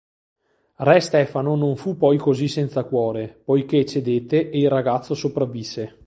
Re 0.77 0.99
Stefano 0.99 1.55
non 1.55 1.75
fu 1.75 1.95
poi 1.95 2.17
così 2.17 2.47
senza 2.47 2.85
cuore, 2.85 3.39
poiché 3.45 3.85
cedette 3.85 4.49
e 4.49 4.57
il 4.57 4.67
ragazzo 4.67 5.13
sopravvisse. 5.13 5.99